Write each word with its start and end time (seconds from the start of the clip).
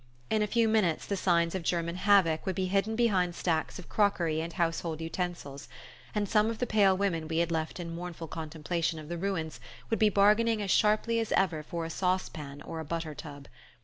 In 0.31 0.41
a 0.41 0.47
few 0.47 0.67
minutes 0.67 1.05
the 1.05 1.15
signs 1.15 1.53
of 1.53 1.61
German 1.61 1.95
havoc 1.95 2.47
would 2.47 2.55
be 2.55 2.65
hidden 2.65 2.95
behind 2.95 3.35
stacks 3.35 3.77
of 3.77 3.87
crockery 3.87 4.41
and 4.41 4.51
household 4.53 4.99
utensils, 4.99 5.67
and 6.15 6.27
some 6.27 6.49
of 6.49 6.57
the 6.57 6.65
pale 6.65 6.97
women 6.97 7.27
we 7.27 7.37
had 7.37 7.51
left 7.51 7.79
in 7.79 7.93
mournful 7.93 8.27
contemplation 8.27 8.97
of 8.97 9.09
the 9.09 9.17
ruins 9.19 9.59
would 9.91 9.99
be 9.99 10.09
bargaining 10.09 10.59
as 10.59 10.71
sharply 10.71 11.19
as 11.19 11.31
ever 11.33 11.61
for 11.61 11.85
a 11.85 11.91
sauce 11.91 12.29
pan 12.29 12.63
or 12.63 12.79
a 12.79 12.83
butter 12.83 13.13
tub. 13.13 13.47